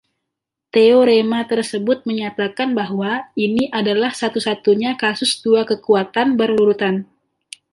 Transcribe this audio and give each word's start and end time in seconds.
Teorema 0.73 1.39
tersebut 1.51 1.99
menyatakan 2.09 2.69
bahwa 2.79 3.11
ini 3.45 3.63
adalah 3.79 4.09
"satu-satunya" 4.21 4.91
kasus 5.03 5.31
dua 5.45 5.61
kekuatan 5.71 6.27
berurutan. 6.41 6.95